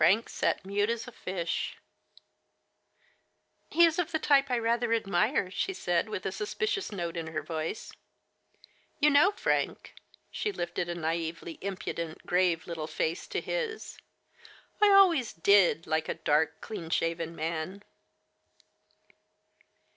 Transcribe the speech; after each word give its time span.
Frank 0.01 0.29
sat 0.29 0.65
mute 0.65 0.89
as 0.89 1.07
a 1.07 1.11
fish." 1.11 1.77
He 3.69 3.85
is 3.85 3.99
of 3.99 4.11
the 4.11 4.17
type 4.17 4.49
I 4.49 4.57
rather 4.57 4.93
admire," 4.93 5.51
she 5.51 5.73
said, 5.75 6.09
with 6.09 6.25
a 6.25 6.31
suspicious 6.31 6.91
note 6.91 7.15
in 7.15 7.27
her 7.27 7.43
voice." 7.43 7.91
You 8.99 9.11
know, 9.11 9.29
Frank," 9.31 9.93
she 10.31 10.51
lifted 10.51 10.89
a 10.89 10.95
naively 10.95 11.59
impudent, 11.61 12.25
grave 12.25 12.65
little 12.65 12.87
face 12.87 13.27
to 13.27 13.41
his, 13.41 13.99
I 14.81 14.89
always 14.89 15.33
did 15.33 15.85
like 15.85 16.09
a 16.09 16.15
dark, 16.15 16.61
clean 16.61 16.89
shaven 16.89 17.35
man!" 17.35 17.83